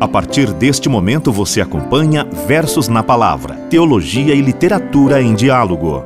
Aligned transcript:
A 0.00 0.08
partir 0.08 0.50
deste 0.54 0.88
momento 0.88 1.30
você 1.30 1.60
acompanha 1.60 2.24
Versos 2.24 2.88
na 2.88 3.02
Palavra, 3.02 3.54
Teologia 3.68 4.34
e 4.34 4.40
Literatura 4.40 5.20
em 5.20 5.34
Diálogo. 5.34 6.02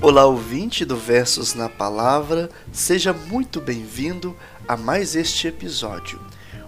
Olá, 0.00 0.24
ouvinte 0.24 0.84
do 0.84 0.96
Versos 0.96 1.52
na 1.54 1.68
Palavra, 1.68 2.48
seja 2.72 3.12
muito 3.12 3.60
bem-vindo 3.60 4.36
a 4.68 4.76
mais 4.76 5.16
este 5.16 5.48
episódio. 5.48 6.20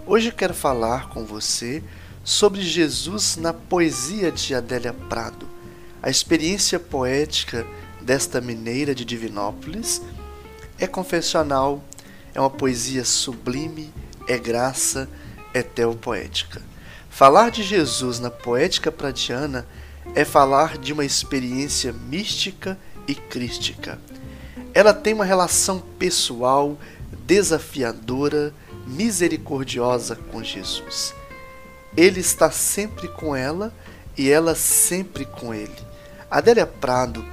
Hoje 0.05 0.29
quero 0.29 0.53
falar 0.53 1.07
com 1.07 1.23
você 1.23 1.81
sobre 2.21 2.61
Jesus 2.61 3.37
na 3.37 3.53
poesia 3.53 4.29
de 4.29 4.53
Adélia 4.53 4.91
Prado, 4.91 5.47
a 6.01 6.09
experiência 6.09 6.77
poética 6.77 7.65
desta 8.03 8.41
mineira 8.41 8.93
de 8.93 9.05
Divinópolis 9.05 10.01
é 10.77 10.85
confessional, 10.85 11.83
é 12.33 12.39
uma 12.39 12.49
poesia 12.49 13.05
sublime, 13.05 13.93
é 14.27 14.37
graça, 14.37 15.09
é 15.53 15.61
teopoética. 15.63 16.61
Falar 17.09 17.51
de 17.51 17.63
Jesus 17.63 18.19
na 18.19 18.29
poética 18.29 18.91
pradiana 18.91 19.65
é 20.15 20.25
falar 20.25 20.77
de 20.77 20.91
uma 20.91 21.05
experiência 21.05 21.93
mística 21.93 22.77
e 23.07 23.15
crística. 23.15 23.99
Ela 24.73 24.93
tem 24.93 25.13
uma 25.13 25.25
relação 25.25 25.79
pessoal, 25.99 26.77
desafiadora, 27.25 28.53
misericordiosa 28.85 30.15
com 30.15 30.43
Jesus. 30.43 31.13
Ele 31.95 32.19
está 32.19 32.49
sempre 32.51 33.07
com 33.07 33.35
ela 33.35 33.73
e 34.17 34.29
ela 34.29 34.55
sempre 34.55 35.25
com 35.25 35.53
ele. 35.53 35.71
Adélia 36.29 36.65
Prado 36.65 37.23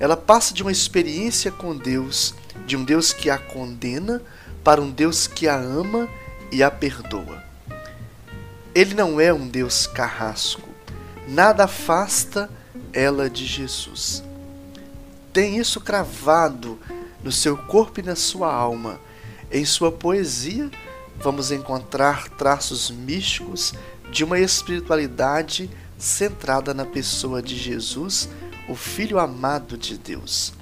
ela 0.00 0.16
passa 0.16 0.54
de 0.54 0.62
uma 0.62 0.72
experiência 0.72 1.52
com 1.52 1.76
Deus, 1.76 2.34
de 2.66 2.74
um 2.74 2.82
Deus 2.82 3.12
que 3.12 3.28
a 3.28 3.36
condena, 3.36 4.22
para 4.64 4.80
um 4.80 4.90
Deus 4.90 5.26
que 5.26 5.46
a 5.46 5.56
ama 5.56 6.08
e 6.50 6.62
a 6.62 6.70
perdoa. 6.70 7.44
Ele 8.74 8.94
não 8.94 9.20
é 9.20 9.30
um 9.30 9.46
Deus 9.46 9.86
carrasco, 9.86 10.68
nada 11.28 11.64
afasta 11.64 12.48
ela 12.94 13.28
de 13.28 13.44
Jesus. 13.44 14.24
Tem 15.34 15.58
isso 15.58 15.82
cravado 15.82 16.78
no 17.22 17.30
seu 17.30 17.56
corpo 17.56 18.00
e 18.00 18.02
na 18.02 18.16
sua 18.16 18.52
alma. 18.52 18.98
Em 19.52 19.64
sua 19.66 19.92
poesia, 19.92 20.70
vamos 21.18 21.52
encontrar 21.52 22.28
traços 22.30 22.90
místicos 22.90 23.74
de 24.10 24.24
uma 24.24 24.40
espiritualidade 24.40 25.70
centrada 25.98 26.72
na 26.72 26.86
pessoa 26.86 27.42
de 27.42 27.56
Jesus 27.56 28.28
o 28.70 28.76
Filho 28.76 29.18
amado 29.18 29.76
de 29.76 29.98
Deus. 29.98 30.52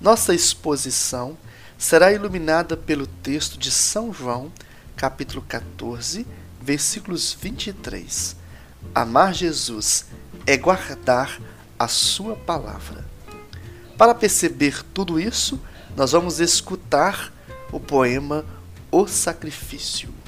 Nossa 0.00 0.34
exposição 0.34 1.36
será 1.76 2.10
iluminada 2.10 2.74
pelo 2.74 3.06
texto 3.06 3.58
de 3.58 3.70
São 3.70 4.14
João, 4.14 4.50
capítulo 4.96 5.44
14, 5.46 6.26
versículos 6.58 7.36
23. 7.38 8.34
Amar 8.94 9.34
Jesus 9.34 10.06
é 10.46 10.56
guardar 10.56 11.38
a 11.78 11.86
Sua 11.86 12.34
palavra. 12.34 13.04
Para 13.98 14.14
perceber 14.14 14.82
tudo 14.94 15.20
isso, 15.20 15.60
nós 15.94 16.12
vamos 16.12 16.40
escutar 16.40 17.30
o 17.70 17.78
poema 17.78 18.42
O 18.90 19.06
Sacrifício. 19.06 20.23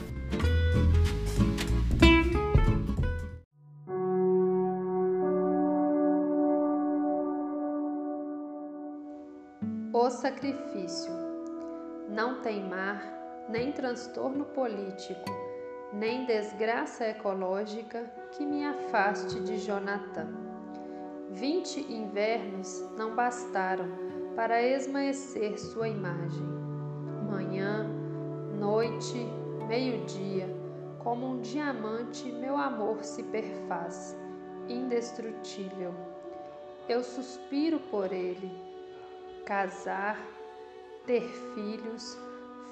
O 9.99 10.11
sacrifício 10.11 11.11
não 12.07 12.43
tem 12.43 12.63
mar, 12.69 13.03
nem 13.49 13.73
transtorno 13.73 14.45
político, 14.45 15.25
nem 15.91 16.27
desgraça 16.27 17.07
ecológica 17.07 18.05
que 18.33 18.45
me 18.45 18.63
afaste 18.67 19.41
de 19.41 19.57
Jonathan. 19.57 20.29
Vinte 21.31 21.81
invernos 21.91 22.85
não 22.99 23.15
bastaram 23.15 23.87
para 24.37 24.63
esmaecer 24.63 25.59
sua 25.59 25.89
imagem. 25.89 26.47
Manhã, 27.31 27.87
noite, 28.61 29.27
meio-dia, 29.67 30.47
como 30.99 31.27
um 31.27 31.41
diamante, 31.41 32.31
meu 32.33 32.59
amor 32.59 33.03
se 33.03 33.23
perfaz, 33.23 34.15
indestrutível. 34.69 35.95
Eu 36.87 37.03
suspiro 37.03 37.81
por 37.91 38.13
ele 38.13 38.76
casar, 39.47 40.19
ter 41.07 41.23
filhos, 41.55 42.19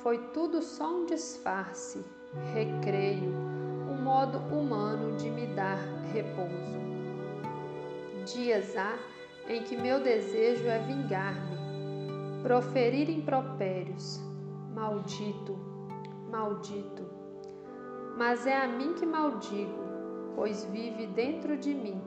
foi 0.03 0.19
tudo 0.35 0.61
só 0.61 0.93
um 0.93 1.07
disfarce, 1.07 2.05
recreio, 2.53 3.31
um 3.89 4.03
modo 4.03 4.39
humano 4.53 5.17
de 5.17 5.31
me 5.31 5.47
dar 5.47 5.79
repouso. 6.13 6.75
Dias 8.27 8.77
há 8.77 8.99
em 9.49 9.63
que 9.63 9.77
meu 9.77 10.01
desejo 10.01 10.67
é 10.67 10.81
vingar-me, 10.81 11.57
proferir 12.43 13.09
impropérios, 13.09 14.21
maldito, 14.75 15.57
maldito. 16.29 17.05
Mas 18.19 18.49
é 18.49 18.57
a 18.57 18.67
mim 18.67 18.95
que 18.95 19.07
maldigo, 19.07 19.85
pois 20.35 20.65
vive 20.65 21.07
dentro 21.07 21.57
de 21.57 21.73
mim, 21.73 22.03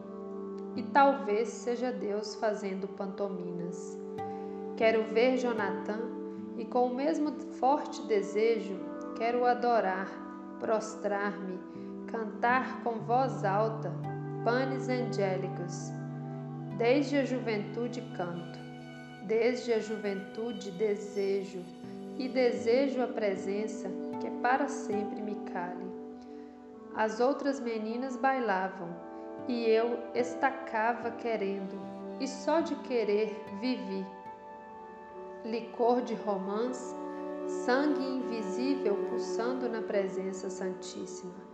e 0.75 0.83
talvez 0.83 1.47
seja 1.47 1.89
Deus 1.89 2.35
fazendo 2.35 2.85
pantominas. 2.85 3.97
Quero 4.77 5.05
ver 5.05 5.37
Jonathan 5.37 5.99
e, 6.55 6.63
com 6.63 6.85
o 6.85 6.93
mesmo 6.93 7.31
forte 7.59 7.99
desejo, 8.03 8.79
quero 9.17 9.43
adorar, 9.43 10.07
prostrar-me, 10.59 11.57
cantar 12.05 12.83
com 12.83 12.99
voz 12.99 13.43
alta, 13.43 13.91
panes 14.45 14.87
angélicos. 14.87 15.91
Desde 16.77 17.17
a 17.17 17.25
juventude 17.25 18.03
canto, 18.15 18.59
desde 19.25 19.73
a 19.73 19.79
juventude 19.79 20.69
desejo, 20.69 21.65
e 22.15 22.29
desejo 22.29 23.01
a 23.01 23.07
presença 23.07 23.89
que 24.21 24.29
para 24.43 24.67
sempre 24.67 25.23
me 25.23 25.35
cale. 25.51 25.87
As 26.95 27.19
outras 27.19 27.59
meninas 27.59 28.15
bailavam, 28.15 28.89
e 29.47 29.65
eu 29.65 29.97
estacava 30.13 31.09
querendo, 31.09 31.79
e 32.19 32.27
só 32.27 32.61
de 32.61 32.75
querer 32.75 33.43
vivi 33.59 34.05
licor 35.49 36.01
de 36.01 36.13
romance, 36.13 36.95
sangue 37.65 38.03
invisível 38.03 38.95
pulsando 39.09 39.69
na 39.69 39.81
presença 39.81 40.49
santíssima. 40.49 41.47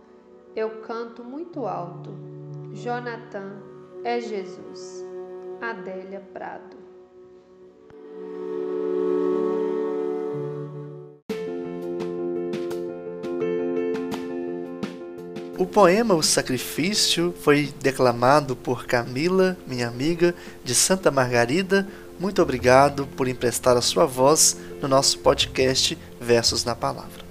Eu 0.54 0.82
canto 0.82 1.22
muito 1.22 1.66
alto. 1.66 2.10
Jonathan 2.72 3.60
é 4.02 4.20
Jesus. 4.20 5.04
Adélia 5.60 6.20
Prado. 6.32 6.84
O 15.56 15.64
poema 15.66 16.14
O 16.14 16.22
Sacrifício 16.22 17.32
foi 17.40 17.72
declamado 17.80 18.56
por 18.56 18.86
Camila, 18.86 19.56
minha 19.66 19.86
amiga, 19.86 20.34
de 20.64 20.74
Santa 20.74 21.12
Margarida, 21.12 21.88
muito 22.18 22.40
obrigado 22.40 23.06
por 23.16 23.28
emprestar 23.28 23.76
a 23.76 23.82
sua 23.82 24.06
voz 24.06 24.56
no 24.80 24.88
nosso 24.88 25.18
podcast 25.18 25.98
Versos 26.20 26.64
na 26.64 26.74
Palavra. 26.74 27.24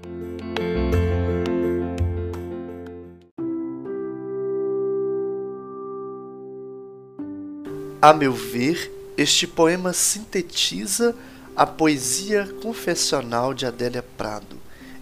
A 8.02 8.12
meu 8.12 8.34
ver, 8.34 8.92
este 9.16 9.48
poema 9.48 9.94
sintetiza 9.94 11.16
a 11.56 11.66
poesia 11.66 12.46
confessional 12.62 13.54
de 13.54 13.66
Adélia 13.66 14.04
Prado, 14.18 14.58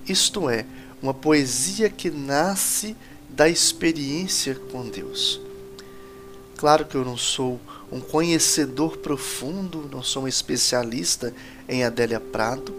isto 0.07 0.49
é, 0.49 0.65
uma 1.01 1.13
poesia 1.13 1.89
que 1.89 2.11
nasce 2.11 2.95
da 3.27 3.49
experiência 3.49 4.53
com 4.71 4.87
Deus. 4.87 5.41
Claro 6.61 6.85
que 6.85 6.93
eu 6.93 7.03
não 7.03 7.17
sou 7.17 7.59
um 7.91 7.99
conhecedor 7.99 8.97
profundo, 8.97 9.89
não 9.91 10.03
sou 10.03 10.25
um 10.25 10.27
especialista 10.27 11.33
em 11.67 11.83
Adélia 11.83 12.19
Prado, 12.19 12.71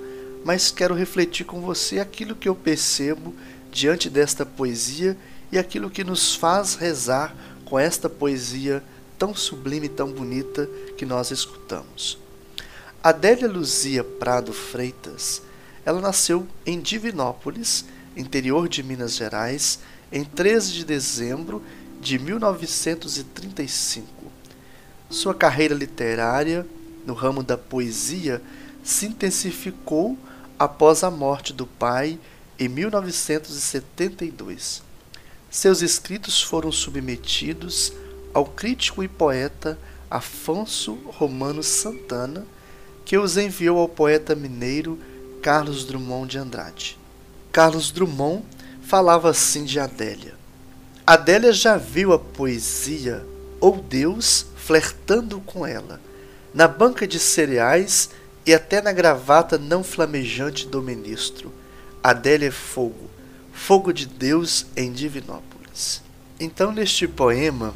mas 0.44 0.70
quero 0.70 0.94
refletir 0.94 1.44
com 1.44 1.61
você 1.61 1.99
aquilo 1.99 2.37
que 2.37 2.49
eu 2.49 2.55
percebo 2.55 3.34
diante 3.73 4.08
desta 4.08 4.46
poesia 4.46 5.17
e 5.50 5.58
aquilo 5.58 5.90
que 5.90 6.05
nos 6.05 6.37
faz 6.37 6.76
rezar 6.76 7.34
com 7.64 7.76
esta 7.76 8.08
poesia 8.08 8.84
tão 9.19 9.34
sublime 9.34 9.87
e 9.87 9.88
tão 9.88 10.12
bonita 10.12 10.70
que 10.96 11.05
nós 11.05 11.32
escutamos. 11.32 12.17
Adélia 13.02 13.49
Luzia 13.49 14.05
Prado 14.05 14.52
Freitas, 14.52 15.43
ela 15.85 16.00
nasceu 16.00 16.46
em 16.64 16.78
Divinópolis, 16.78 17.85
interior 18.17 18.69
de 18.69 18.81
Minas 18.81 19.17
Gerais, 19.17 19.81
em 20.12 20.23
13 20.23 20.73
de 20.73 20.85
dezembro 20.85 21.61
de 22.02 22.19
1935. 22.19 24.06
Sua 25.08 25.32
carreira 25.32 25.75
literária 25.75 26.66
no 27.06 27.14
ramo 27.14 27.43
da 27.44 27.56
poesia 27.56 28.43
se 28.82 29.06
intensificou 29.06 30.19
após 30.58 31.04
a 31.04 31.10
morte 31.10 31.52
do 31.52 31.64
pai 31.64 32.19
em 32.58 32.69
1972. 32.69 34.82
Seus 35.49 35.81
escritos 35.81 36.43
foram 36.43 36.72
submetidos 36.72 37.93
ao 38.34 38.46
crítico 38.46 39.04
e 39.04 39.08
poeta 39.08 39.78
Afonso 40.10 40.94
Romano 41.06 41.62
Santana, 41.62 42.44
que 43.04 43.16
os 43.16 43.37
enviou 43.37 43.78
ao 43.78 43.88
poeta 43.88 44.34
mineiro 44.34 44.99
Carlos 45.40 45.84
Drummond 45.84 46.32
de 46.32 46.38
Andrade. 46.38 46.99
Carlos 47.52 47.93
Drummond 47.93 48.43
falava 48.82 49.31
assim 49.31 49.64
de 49.64 49.78
Adélia: 49.78 50.42
Adélia 51.06 51.52
já 51.52 51.76
viu 51.76 52.12
a 52.12 52.19
poesia 52.19 53.26
ou 53.60 53.76
Deus 53.76 54.46
flertando 54.56 55.40
com 55.40 55.66
ela, 55.66 56.00
na 56.54 56.69
banca 56.69 57.06
de 57.06 57.19
cereais 57.19 58.10
e 58.46 58.54
até 58.54 58.81
na 58.81 58.93
gravata 58.93 59.58
não 59.58 59.82
flamejante 59.82 60.66
do 60.66 60.81
ministro. 60.81 61.52
Adélia 62.02 62.49
é 62.49 62.52
fogo, 62.52 63.10
fogo 63.52 63.93
de 63.93 64.06
Deus 64.06 64.66
em 64.76 64.93
Divinópolis. 64.93 66.02
Então, 66.38 66.70
neste 66.72 67.08
poema, 67.08 67.75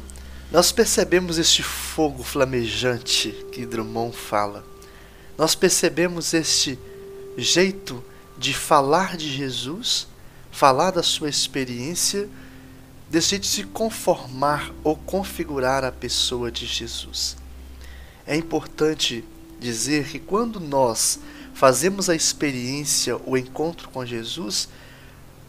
nós 0.51 0.71
percebemos 0.71 1.37
este 1.37 1.61
fogo 1.61 2.23
flamejante 2.23 3.31
que 3.51 3.65
Drummond 3.65 4.15
fala. 4.15 4.65
Nós 5.37 5.53
percebemos 5.53 6.33
este 6.33 6.79
jeito 7.37 8.01
de 8.37 8.53
falar 8.53 9.17
de 9.17 9.29
Jesus, 9.29 10.07
falar 10.51 10.91
da 10.91 11.03
sua 11.03 11.29
experiência, 11.29 12.29
desse 13.09 13.29
jeito 13.29 13.43
de 13.43 13.47
se 13.47 13.63
conformar 13.63 14.71
ou 14.83 14.95
configurar 14.95 15.83
a 15.83 15.91
pessoa 15.91 16.51
de 16.51 16.65
Jesus. 16.65 17.37
É 18.25 18.35
importante 18.35 19.23
dizer 19.59 20.07
que 20.07 20.19
quando 20.19 20.59
nós 20.59 21.19
fazemos 21.53 22.09
a 22.09 22.15
experiência, 22.15 23.19
o 23.25 23.37
encontro 23.37 23.89
com 23.89 24.05
Jesus, 24.05 24.69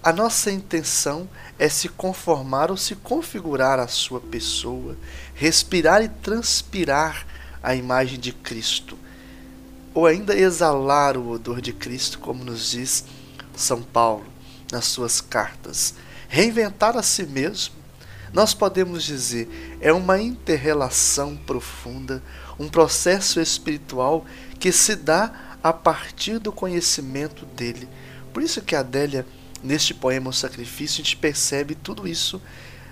a 0.03 0.13
nossa 0.13 0.51
intenção 0.51 1.29
é 1.59 1.69
se 1.69 1.89
conformar 1.89 2.71
ou 2.71 2.77
se 2.77 2.95
configurar 2.95 3.81
a 3.81 3.89
sua 3.89 4.21
pessoa, 4.21 4.97
respirar 5.35 6.03
e 6.03 6.09
transpirar 6.09 7.27
a 7.63 7.75
imagem 7.75 8.19
de 8.19 8.33
Cristo, 8.33 8.97
ou 9.93 10.07
ainda 10.07 10.37
exalar 10.37 11.17
o 11.17 11.31
odor 11.31 11.61
de 11.61 11.73
Cristo, 11.73 12.21
como 12.21 12.45
nos 12.45 12.71
diz 12.71 13.05
São 13.57 13.83
Paulo 13.83 14.25
nas 14.71 14.85
suas 14.85 15.21
cartas. 15.21 15.95
Reinventar 16.29 16.97
a 16.97 17.03
si 17.03 17.25
mesmo, 17.25 17.75
nós 18.33 18.53
podemos 18.53 19.03
dizer, 19.03 19.49
é 19.81 19.93
uma 19.93 20.21
interrelação 20.21 21.37
profunda, 21.37 22.23
um 22.59 22.69
processo 22.69 23.41
espiritual 23.41 24.27
que 24.61 24.71
se 24.71 24.95
dá 24.95 25.57
a 25.63 25.73
partir 25.73 26.39
do 26.39 26.53
conhecimento 26.53 27.47
dele. 27.47 27.89
Por 28.33 28.43
isso 28.43 28.61
que 28.61 28.77
Adélia, 28.77 29.27
neste 29.63 29.95
poema 29.95 30.31
O 30.31 30.33
Sacrifício, 30.33 31.01
a 31.01 31.05
gente 31.05 31.17
percebe 31.17 31.75
tudo 31.75 32.07
isso 32.07 32.41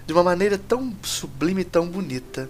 de 0.06 0.12
uma 0.12 0.22
maneira 0.22 0.56
tão 0.56 0.94
sublime 1.02 1.60
e 1.60 1.64
tão 1.64 1.86
bonita. 1.86 2.48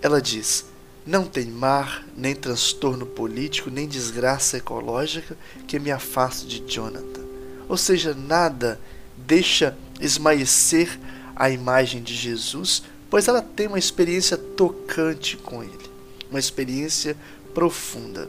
Ela 0.00 0.22
diz: 0.22 0.66
Não 1.04 1.24
tem 1.26 1.46
mar, 1.46 2.06
nem 2.16 2.34
transtorno 2.34 3.04
político, 3.04 3.70
nem 3.70 3.88
desgraça 3.88 4.58
ecológica 4.58 5.36
que 5.66 5.78
me 5.78 5.90
afaste 5.90 6.46
de 6.46 6.72
Jonathan. 6.72 7.24
Ou 7.68 7.76
seja, 7.76 8.14
nada 8.14 8.80
deixa 9.26 9.76
esmaecer 10.00 10.98
a 11.36 11.50
imagem 11.50 12.02
de 12.02 12.14
Jesus, 12.14 12.82
pois 13.08 13.28
ela 13.28 13.42
tem 13.42 13.66
uma 13.66 13.78
experiência 13.78 14.36
tocante 14.36 15.36
com 15.36 15.62
ele, 15.62 15.90
uma 16.30 16.38
experiência 16.38 17.16
profunda. 17.54 18.28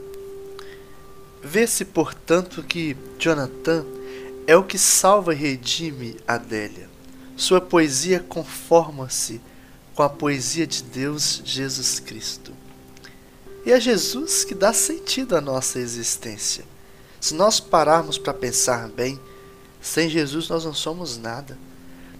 Vê-se, 1.42 1.84
portanto, 1.84 2.62
que 2.62 2.96
Jonathan 3.18 3.84
é 4.46 4.56
o 4.56 4.64
que 4.64 4.78
salva 4.78 5.34
e 5.34 5.36
redime 5.36 6.16
Adélia. 6.26 6.88
Sua 7.36 7.60
poesia 7.60 8.20
conforma-se 8.20 9.40
com 9.94 10.02
a 10.02 10.08
poesia 10.08 10.66
de 10.66 10.82
Deus 10.82 11.42
Jesus 11.44 11.98
Cristo. 12.00 12.52
E 13.64 13.72
é 13.72 13.80
Jesus 13.80 14.44
que 14.44 14.54
dá 14.54 14.72
sentido 14.72 15.36
à 15.36 15.40
nossa 15.40 15.78
existência. 15.78 16.64
Se 17.20 17.34
nós 17.34 17.60
pararmos 17.60 18.18
para 18.18 18.34
pensar 18.34 18.88
bem, 18.88 19.18
sem 19.82 20.08
Jesus 20.08 20.48
nós 20.48 20.64
não 20.64 20.72
somos 20.72 21.18
nada. 21.18 21.58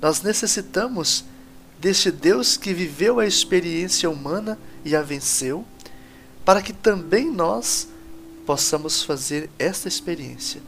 Nós 0.00 0.20
necessitamos 0.20 1.24
deste 1.78 2.10
Deus 2.10 2.56
que 2.56 2.74
viveu 2.74 3.20
a 3.20 3.26
experiência 3.26 4.10
humana 4.10 4.58
e 4.84 4.96
a 4.96 5.00
venceu, 5.02 5.64
para 6.44 6.60
que 6.60 6.72
também 6.72 7.30
nós 7.30 7.88
possamos 8.44 9.04
fazer 9.04 9.48
esta 9.58 9.86
experiência 9.86 10.60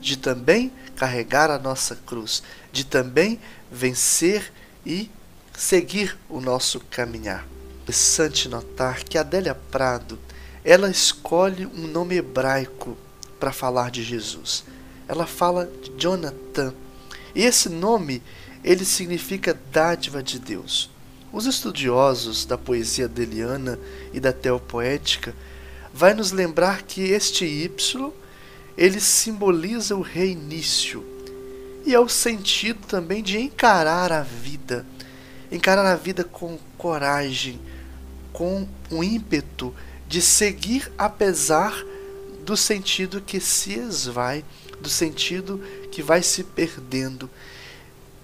de 0.00 0.16
também 0.16 0.72
carregar 0.96 1.50
a 1.50 1.58
nossa 1.58 1.94
cruz, 1.94 2.42
de 2.72 2.84
também 2.84 3.40
vencer 3.70 4.52
e 4.84 5.10
seguir 5.56 6.16
o 6.28 6.40
nosso 6.40 6.80
caminhar. 6.80 7.46
Interessante 7.82 8.48
notar 8.48 9.04
que 9.04 9.16
Adélia 9.16 9.54
Prado, 9.54 10.18
ela 10.64 10.90
escolhe 10.90 11.66
um 11.66 11.86
nome 11.86 12.16
hebraico 12.16 12.96
para 13.38 13.52
falar 13.52 13.90
de 13.90 14.02
Jesus. 14.02 14.64
Ela 15.08 15.26
fala 15.26 15.70
de 15.82 15.90
Jonathan. 15.96 16.74
E 17.34 17.42
esse 17.44 17.68
nome 17.68 18.22
ele 18.64 18.84
significa 18.84 19.58
dádiva 19.70 20.22
de 20.22 20.38
Deus. 20.38 20.90
Os 21.32 21.46
estudiosos 21.46 22.44
da 22.44 22.56
poesia 22.56 23.06
deliana 23.06 23.78
e 24.12 24.18
da 24.18 24.32
teopoética 24.32 25.34
vai 25.92 26.14
nos 26.14 26.32
lembrar 26.32 26.82
que 26.82 27.02
este 27.02 27.44
Y 27.44 27.70
ele 28.76 29.00
simboliza 29.00 29.96
o 29.96 30.02
reinício 30.02 31.16
e 31.86 31.94
é 31.94 32.00
o 32.00 32.08
sentido 32.08 32.80
também 32.88 33.22
de 33.22 33.38
encarar 33.38 34.10
a 34.10 34.20
vida, 34.20 34.84
encarar 35.52 35.86
a 35.86 35.94
vida 35.94 36.24
com 36.24 36.58
coragem, 36.76 37.60
com 38.32 38.66
um 38.90 39.04
ímpeto 39.04 39.72
de 40.08 40.20
seguir 40.20 40.90
apesar 40.98 41.72
do 42.44 42.56
sentido 42.56 43.20
que 43.20 43.38
se 43.38 43.74
esvai, 43.74 44.44
do 44.86 44.90
sentido 44.90 45.60
que 45.90 46.00
vai 46.00 46.22
se 46.22 46.44
perdendo. 46.44 47.28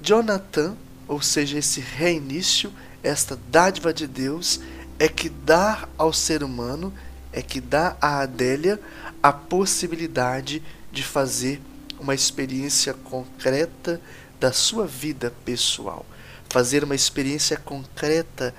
Jonathan, 0.00 0.76
ou 1.09 1.20
seja, 1.20 1.59
esse 1.59 1.81
reinício, 1.81 2.73
esta 3.03 3.37
dádiva 3.50 3.93
de 3.93 4.06
Deus, 4.06 4.61
é 4.97 5.09
que 5.09 5.29
dá 5.29 5.88
ao 5.99 6.12
ser 6.12 6.44
humano, 6.44 6.94
é 7.32 7.43
que 7.43 7.61
dá 7.61 7.97
a 8.00 8.20
Adélia 8.20 8.81
a 9.21 9.33
possibilidade 9.33 10.62
de 10.92 11.02
fazer 11.02 11.61
uma 11.99 12.14
experiência 12.14 12.95
concreta 12.95 14.00
da 14.38 14.52
sua 14.52 14.87
vida 14.87 15.33
pessoal, 15.45 16.07
fazer 16.49 16.85
uma 16.85 16.95
experiência 16.95 17.57
concreta 17.57 18.54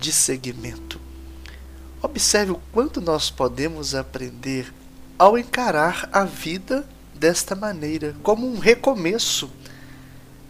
de 0.00 0.10
seguimento. 0.12 0.98
Observe 2.00 2.52
o 2.52 2.60
quanto 2.72 3.02
nós 3.02 3.28
podemos 3.28 3.94
aprender 3.94 4.72
ao 5.18 5.36
encarar 5.36 6.08
a 6.10 6.24
vida 6.24 6.88
desta 7.14 7.54
maneira, 7.54 8.14
como 8.22 8.46
um 8.46 8.58
recomeço 8.58 9.50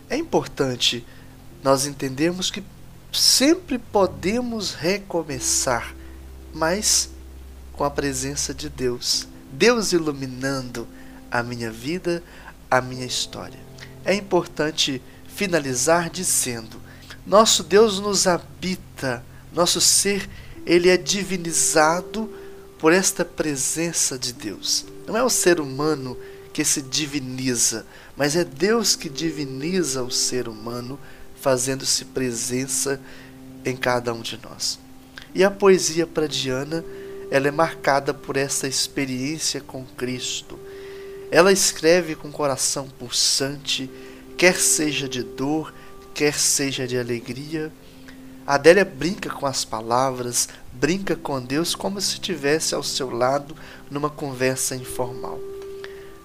é 0.09 0.17
importante 0.17 1.05
nós 1.63 1.87
entendermos 1.87 2.51
que 2.51 2.63
sempre 3.13 3.79
podemos 3.79 4.75
recomeçar, 4.75 5.95
mas 6.53 7.11
com 7.73 7.85
a 7.85 7.91
presença 7.91 8.53
de 8.53 8.69
Deus. 8.69 9.27
Deus 9.53 9.93
iluminando 9.93 10.87
a 11.31 11.43
minha 11.43 11.71
vida, 11.71 12.23
a 12.71 12.81
minha 12.81 13.07
história. 13.07 13.59
É 14.05 14.15
importante 14.15 15.01
finalizar 15.27 16.11
dizendo: 16.11 16.81
nosso 17.27 17.63
Deus 17.63 17.99
nos 17.99 18.27
habita, 18.27 19.25
nosso 19.53 19.81
ser 19.81 20.29
ele 20.67 20.89
é 20.89 20.97
divinizado 20.97 22.31
por 22.79 22.93
esta 22.93 23.25
presença 23.25 24.19
de 24.19 24.33
Deus. 24.33 24.85
Não 25.07 25.17
é 25.17 25.23
o 25.23 25.31
ser 25.31 25.61
humano 25.61 26.17
que 26.55 26.65
se 26.65 26.81
diviniza, 26.81 27.85
mas 28.17 28.37
é 28.37 28.45
Deus 28.45 28.95
que 28.95 29.09
diviniza 29.09 30.05
o 30.05 30.11
ser 30.11 30.49
humano, 30.49 30.99
fazendo-se 31.41 32.05
presença 32.07 33.01
em 33.65 33.77
cada 33.77 34.15
um 34.15 34.23
de 34.23 34.41
nós. 34.41 34.79
E 35.35 35.43
a 35.43 35.51
poesia 35.51 36.07
pradiana, 36.07 36.85
ela 37.29 37.49
é 37.49 37.51
marcada 37.51 38.15
por 38.15 38.37
essa 38.37 38.69
experiência 38.69 39.61
com 39.61 39.85
Cristo. 39.85 40.57
Ela 41.29 41.51
escreve 41.51 42.15
com 42.15 42.31
coração 42.31 42.89
pulsante, 42.89 43.91
quer 44.39 44.55
seja 44.55 45.09
de 45.09 45.25
dor, 45.25 45.75
quer 46.15 46.35
seja 46.35 46.87
de 46.87 46.97
alegria. 46.97 47.73
Adélia 48.47 48.85
brinca 48.85 49.29
com 49.29 49.45
as 49.45 49.65
palavras, 49.65 50.49
brinca 50.73 51.17
com 51.17 51.41
Deus 51.41 51.75
como 51.75 52.01
se 52.01 52.13
estivesse 52.13 52.77
ao 52.77 52.83
seu 52.85 53.11
lado 53.11 53.57
numa 53.91 54.09
conversa 54.09 54.77
informal. 54.77 55.54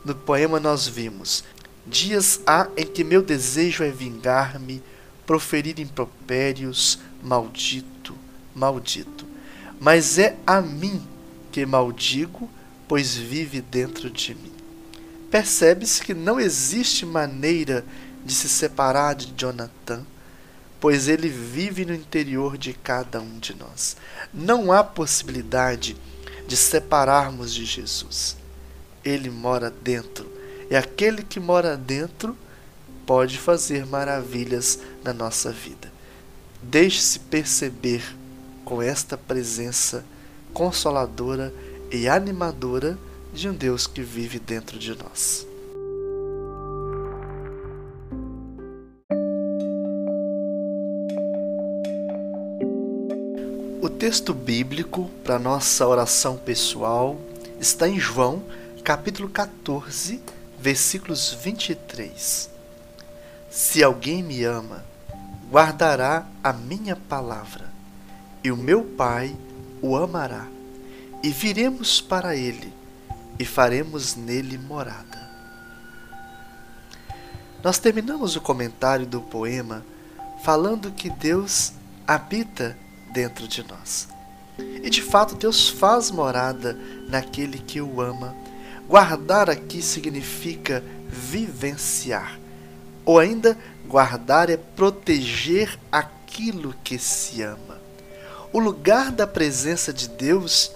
No 0.04 0.16
poema 0.16 0.60
nós 0.60 0.88
vimos: 0.88 1.44
Dias 1.86 2.40
há 2.46 2.68
em 2.78 2.86
que 2.86 3.04
meu 3.04 3.22
desejo 3.22 3.84
é 3.84 3.90
vingar-me, 3.90 4.82
proferir 5.26 5.80
impropérios, 5.80 7.00
maldito, 7.22 8.16
maldito. 8.56 9.26
mas 9.80 10.18
é 10.18 10.36
a 10.46 10.62
mim 10.62 11.02
que 11.52 11.66
maldigo, 11.66 12.50
pois 12.88 13.16
vive 13.16 13.62
dentro 13.62 14.10
de 14.10 14.36
mim. 14.36 14.52
Percebe-se 15.30 16.02
que 16.02 16.14
não 16.14 16.40
existe 16.40 17.06
maneira 17.06 17.86
de 18.26 18.34
se 18.34 18.50
separar 18.50 19.16
de 19.16 19.32
Jonathan, 19.38 20.04
pois 20.80 21.08
ele 21.08 21.30
vive 21.30 21.86
no 21.86 21.94
interior 21.94 22.58
de 22.58 22.74
cada 22.74 23.22
um 23.22 23.38
de 23.38 23.56
nós. 23.56 23.96
Não 24.34 24.72
há 24.72 24.84
possibilidade 24.84 25.96
de 26.48 26.58
separarmos 26.58 27.54
de 27.54 27.66
Jesus. 27.66 28.39
Ele 29.10 29.32
mora 29.32 29.72
dentro, 29.72 30.32
e 30.70 30.76
aquele 30.76 31.24
que 31.24 31.40
mora 31.40 31.76
dentro 31.76 32.38
pode 33.08 33.40
fazer 33.40 33.88
maravilhas 33.88 34.78
na 35.04 35.12
nossa 35.12 35.52
vida. 35.52 35.92
Deixe-se 36.62 37.18
perceber 37.18 38.04
com 38.64 38.84
esta 38.84 39.18
presença 39.18 40.06
consoladora 40.54 41.52
e 41.92 42.08
animadora 42.08 43.00
de 43.34 43.50
um 43.50 43.54
Deus 43.54 43.88
que 43.88 44.04
vive 44.04 44.38
dentro 44.38 44.78
de 44.78 44.96
nós. 44.96 45.48
O 53.82 53.90
texto 53.90 54.36
bíblico 54.36 55.10
para 55.24 55.40
nossa 55.40 55.88
oração 55.88 56.38
pessoal 56.38 57.20
está 57.60 57.90
em 57.90 58.00
João, 58.00 58.44
capítulo 58.84 59.30
14, 59.30 60.22
versículos 60.60 61.34
23. 61.34 62.50
Se 63.50 63.84
alguém 63.84 64.24
me 64.24 64.44
ama, 64.44 64.84
guardará 65.50 66.26
a 66.44 66.54
minha 66.54 66.96
palavra, 66.96 67.70
e 68.44 68.52
o 68.52 68.58
meu 68.58 68.84
Pai 68.84 69.36
o 69.82 69.96
amará, 69.96 70.48
e 71.24 71.30
viremos 71.30 72.02
para 72.02 72.36
ele, 72.36 72.74
e 73.38 73.46
faremos 73.46 74.16
nele 74.16 74.58
morada. 74.58 75.30
Nós 77.64 77.78
terminamos 77.78 78.36
o 78.36 78.42
comentário 78.42 79.06
do 79.06 79.22
poema 79.22 79.86
falando 80.44 80.92
que 80.92 81.10
Deus 81.10 81.74
habita 82.08 82.78
dentro 83.12 83.48
de 83.48 83.64
nós. 83.68 84.08
E 84.58 84.90
de 84.90 85.02
fato, 85.02 85.36
Deus 85.36 85.70
faz 85.70 86.10
morada 86.12 86.78
naquele 87.08 87.60
que 87.60 87.82
o 87.82 88.02
ama. 88.02 88.36
Guardar 88.90 89.52
aqui 89.52 89.84
significa 89.84 90.84
vivenciar, 91.08 92.40
ou 93.06 93.20
ainda 93.20 93.56
guardar 93.88 94.50
é 94.50 94.58
proteger 94.58 95.78
aquilo 95.92 96.74
que 96.84 96.98
se 96.98 97.44
ama. 97.44 97.80
O 98.52 98.58
lugar 98.58 99.12
da 99.12 99.28
presença 99.28 99.94
de 99.94 100.10
Deus 100.10 100.72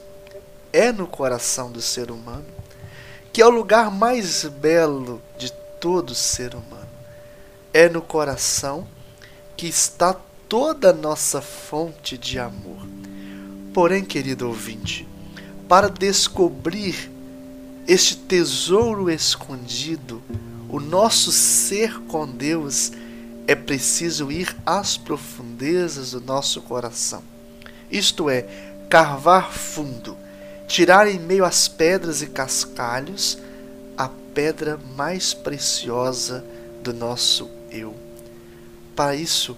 é 0.72 0.92
no 0.92 1.08
coração 1.08 1.72
do 1.72 1.82
ser 1.82 2.12
humano, 2.12 2.46
que 3.34 3.42
é 3.42 3.48
o 3.48 3.50
lugar 3.50 3.90
mais 3.90 4.46
belo 4.46 5.20
de 5.36 5.52
todo 5.80 6.14
ser 6.14 6.54
humano. 6.54 6.84
É 7.74 7.90
no 7.90 8.00
coração 8.00 8.88
que 9.58 9.66
está 9.66 10.16
toda 10.48 10.92
a 10.92 10.94
nossa 10.94 11.42
fonte 11.42 12.16
de 12.16 12.38
amor. 12.38 12.88
Porém, 13.74 14.06
querido 14.06 14.48
ouvinte, 14.48 15.08
para 15.68 15.90
descobrir 15.90 17.12
este 17.88 18.16
tesouro 18.16 19.10
escondido, 19.10 20.22
o 20.70 20.80
nosso 20.80 21.32
ser 21.32 22.00
com 22.08 22.28
Deus, 22.28 22.92
é 23.46 23.56
preciso 23.56 24.32
ir 24.32 24.56
às 24.66 24.98
profundezas 24.98 26.12
do 26.12 26.22
nosso 26.22 26.62
coração. 26.62 27.24
Isto 27.92 28.30
é, 28.30 28.44
carvar 28.90 29.52
fundo, 29.52 30.18
tirar 30.68 31.08
em 31.08 31.20
meio 31.20 31.44
às 31.44 31.68
pedras 31.68 32.22
e 32.22 32.28
cascalhos 32.28 33.38
a 33.98 34.10
pedra 34.34 34.80
mais 34.96 35.34
preciosa 35.34 36.44
do 36.82 36.94
nosso 36.94 37.50
eu. 37.70 37.96
Para 38.96 39.16
isso, 39.16 39.58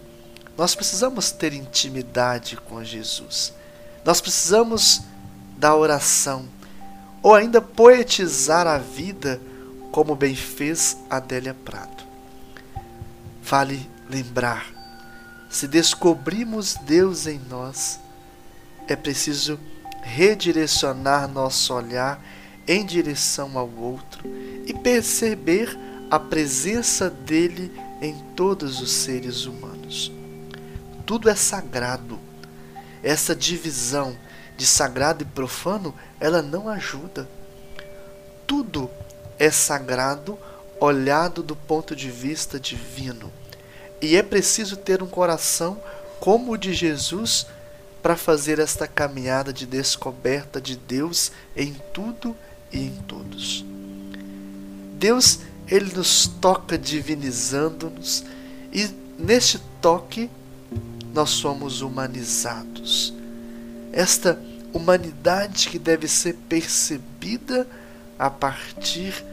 nós 0.57 0.73
precisamos 0.73 1.31
ter 1.31 1.53
intimidade 1.53 2.57
com 2.57 2.83
Jesus. 2.83 3.53
Nós 4.03 4.21
precisamos 4.21 5.01
da 5.57 5.75
oração, 5.75 6.47
ou 7.25 7.33
ainda 7.33 7.59
poetizar 7.59 8.67
a 8.67 8.77
vida, 8.77 9.41
como 9.91 10.15
bem 10.15 10.35
fez 10.35 10.95
Adélia 11.09 11.55
Prado. 11.55 12.03
Vale 13.41 13.89
lembrar: 14.07 14.67
se 15.49 15.67
descobrimos 15.67 16.75
Deus 16.75 17.25
em 17.25 17.41
nós, 17.49 17.99
é 18.87 18.95
preciso 18.95 19.59
redirecionar 20.03 21.27
nosso 21.27 21.73
olhar 21.73 22.21
em 22.67 22.85
direção 22.85 23.57
ao 23.57 23.69
outro 23.69 24.23
e 24.67 24.73
perceber 24.73 25.75
a 26.11 26.19
presença 26.19 27.09
dele 27.09 27.71
em 27.99 28.13
todos 28.35 28.79
os 28.79 28.91
seres 28.91 29.45
humanos 29.47 30.11
tudo 31.05 31.29
é 31.29 31.35
sagrado. 31.35 32.19
Essa 33.03 33.35
divisão 33.35 34.17
de 34.57 34.65
sagrado 34.65 35.23
e 35.23 35.25
profano, 35.25 35.93
ela 36.19 36.41
não 36.41 36.69
ajuda. 36.69 37.27
Tudo 38.47 38.89
é 39.37 39.51
sagrado 39.51 40.37
olhado 40.79 41.41
do 41.41 41.55
ponto 41.55 41.95
de 41.95 42.09
vista 42.09 42.59
divino. 42.59 43.31
E 44.01 44.15
é 44.15 44.23
preciso 44.23 44.77
ter 44.77 45.01
um 45.01 45.07
coração 45.07 45.81
como 46.19 46.53
o 46.53 46.57
de 46.57 46.73
Jesus 46.73 47.47
para 48.01 48.15
fazer 48.15 48.59
esta 48.59 48.87
caminhada 48.87 49.51
de 49.51 49.65
descoberta 49.65 50.61
de 50.61 50.75
Deus 50.75 51.31
em 51.55 51.75
tudo 51.93 52.35
e 52.71 52.79
em 52.79 52.95
todos. 53.07 53.65
Deus, 54.93 55.39
ele 55.67 55.91
nos 55.93 56.27
toca 56.27 56.77
divinizando-nos 56.77 58.23
e 58.71 58.87
neste 59.17 59.59
toque 59.81 60.29
nós 61.13 61.31
somos 61.31 61.81
humanizados. 61.81 63.13
Esta 63.95 64.37
humanidade 64.73 65.69
que 65.69 65.79
deve 65.79 66.05
ser 66.05 66.33
percebida 66.49 67.65
a 68.19 68.29
partir 68.29 69.23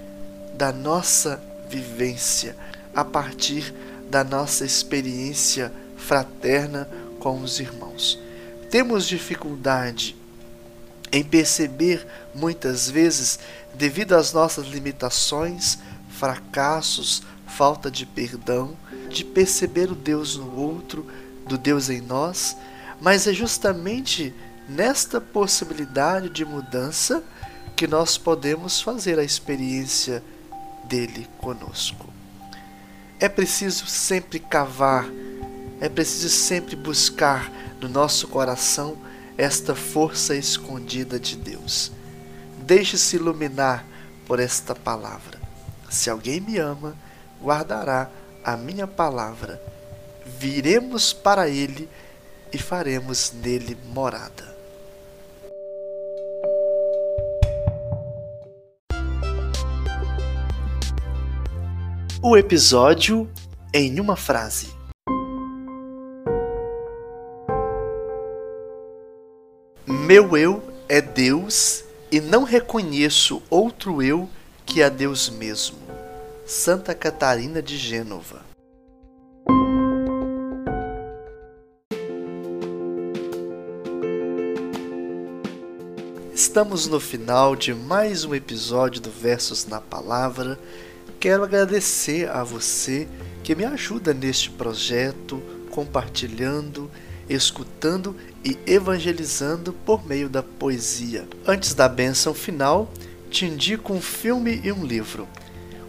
da 0.54 0.72
nossa 0.72 1.42
vivência, 1.68 2.56
a 2.94 3.04
partir 3.04 3.74
da 4.08 4.22
nossa 4.22 4.64
experiência 4.64 5.72
fraterna 5.96 6.88
com 7.18 7.40
os 7.40 7.58
irmãos. 7.58 8.20
Temos 8.70 9.08
dificuldade 9.08 10.14
em 11.10 11.24
perceber, 11.24 12.06
muitas 12.32 12.88
vezes, 12.88 13.40
devido 13.74 14.14
às 14.14 14.32
nossas 14.32 14.66
limitações, 14.68 15.78
fracassos, 16.08 17.24
falta 17.48 17.90
de 17.90 18.06
perdão, 18.06 18.76
de 19.10 19.24
perceber 19.24 19.90
o 19.90 19.96
Deus 19.96 20.36
no 20.36 20.56
outro, 20.56 21.04
do 21.48 21.58
Deus 21.58 21.90
em 21.90 22.00
nós, 22.00 22.56
mas 23.00 23.26
é 23.26 23.32
justamente 23.32 24.32
nesta 24.68 25.20
possibilidade 25.20 26.28
de 26.28 26.44
mudança 26.44 27.22
que 27.76 27.86
nós 27.86 28.16
podemos 28.16 28.80
fazer 28.80 29.18
a 29.18 29.24
experiência 29.24 30.22
dele 30.84 31.28
conosco. 31.38 32.06
É 33.18 33.28
preciso 33.28 33.86
sempre 33.86 34.38
cavar, 34.38 35.06
é 35.80 35.88
preciso 35.88 36.28
sempre 36.28 36.76
buscar 36.76 37.50
no 37.80 37.88
nosso 37.88 38.28
coração 38.28 38.96
esta 39.36 39.74
força 39.74 40.34
escondida 40.34 41.18
de 41.18 41.36
Deus. 41.36 41.90
Deixe-se 42.58 43.16
iluminar 43.16 43.84
por 44.26 44.38
esta 44.38 44.74
palavra. 44.74 45.40
Se 45.90 46.08
alguém 46.08 46.40
me 46.40 46.58
ama, 46.58 46.96
guardará 47.40 48.08
a 48.44 48.56
minha 48.56 48.86
palavra 48.86 49.60
viremos 50.42 51.12
para 51.12 51.48
ele 51.48 51.88
e 52.52 52.58
faremos 52.58 53.32
nele 53.32 53.76
morada. 53.94 54.51
O 62.24 62.36
episódio 62.36 63.28
em 63.74 63.98
uma 63.98 64.14
frase. 64.14 64.68
Meu 69.84 70.36
eu 70.36 70.62
é 70.88 71.00
Deus 71.00 71.82
e 72.12 72.20
não 72.20 72.44
reconheço 72.44 73.42
outro 73.50 74.00
eu 74.00 74.28
que 74.64 74.84
a 74.84 74.88
Deus 74.88 75.28
mesmo. 75.28 75.78
Santa 76.46 76.94
Catarina 76.94 77.60
de 77.60 77.76
Gênova. 77.76 78.40
Estamos 86.32 86.86
no 86.86 87.00
final 87.00 87.56
de 87.56 87.74
mais 87.74 88.24
um 88.24 88.32
episódio 88.32 89.00
do 89.00 89.10
Versos 89.10 89.66
na 89.66 89.80
Palavra. 89.80 90.56
Quero 91.22 91.44
agradecer 91.44 92.28
a 92.28 92.42
você 92.42 93.06
que 93.44 93.54
me 93.54 93.64
ajuda 93.64 94.12
neste 94.12 94.50
projeto, 94.50 95.40
compartilhando 95.70 96.90
escutando 97.28 98.16
e 98.44 98.58
evangelizando 98.66 99.72
por 99.72 100.04
meio 100.04 100.28
da 100.28 100.42
poesia. 100.42 101.24
Antes 101.46 101.74
da 101.74 101.88
bênção 101.88 102.34
final, 102.34 102.92
te 103.30 103.46
indico 103.46 103.92
um 103.92 104.02
filme 104.02 104.60
e 104.64 104.72
um 104.72 104.84
livro. 104.84 105.28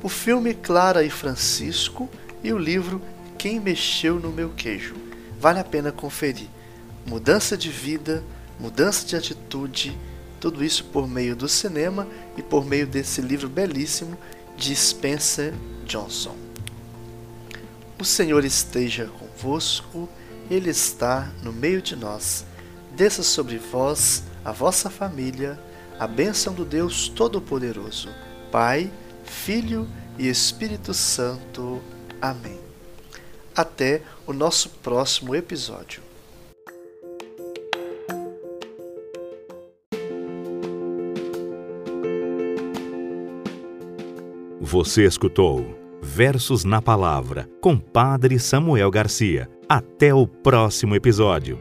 O 0.03 0.07
filme 0.07 0.53
Clara 0.53 1.03
e 1.03 1.09
Francisco 1.09 2.07
e 2.43 2.53
o 2.53 2.57
livro 2.59 3.01
Quem 3.35 3.59
Mexeu 3.59 4.19
no 4.19 4.31
Meu 4.31 4.49
Queijo. 4.49 4.93
Vale 5.39 5.57
a 5.57 5.63
pena 5.63 5.91
conferir. 5.91 6.47
Mudança 7.07 7.57
de 7.57 7.71
vida, 7.71 8.23
mudança 8.59 9.03
de 9.03 9.15
atitude, 9.15 9.97
tudo 10.39 10.63
isso 10.63 10.85
por 10.85 11.07
meio 11.07 11.35
do 11.35 11.49
cinema 11.49 12.07
e 12.37 12.43
por 12.43 12.63
meio 12.63 12.85
desse 12.85 13.19
livro 13.19 13.49
belíssimo 13.49 14.15
de 14.57 14.75
Spencer 14.75 15.53
Johnson. 15.86 16.36
O 18.00 18.05
Senhor 18.05 18.43
esteja 18.43 19.07
convosco, 19.07 20.10
Ele 20.50 20.69
está 20.69 21.31
no 21.41 21.53
meio 21.53 21.81
de 21.81 21.95
nós. 21.95 22.45
Desça 22.95 23.24
sobre 23.24 23.57
vós, 23.57 24.24
a 24.43 24.51
vossa 24.51 24.89
família, 24.89 25.60
a 26.00 26.05
bênção 26.05 26.53
do 26.53 26.65
Deus 26.65 27.07
Todo-Poderoso, 27.07 28.10
Pai, 28.51 28.91
Filho 29.24 29.88
e 30.17 30.27
Espírito 30.27 30.93
Santo. 30.93 31.81
Amém. 32.22 32.60
Até 33.55 34.01
o 34.25 34.33
nosso 34.33 34.69
próximo 34.69 35.36
episódio. 35.36 36.01
Você 44.74 45.06
escutou 45.06 45.77
Versos 46.01 46.63
na 46.63 46.82
Palavra 46.82 47.48
com 47.62 47.77
Padre 47.77 48.39
Samuel 48.39 48.89
Garcia. 48.89 49.48
Até 49.70 50.15
o 50.15 50.25
próximo 50.25 50.96
episódio. 50.96 51.60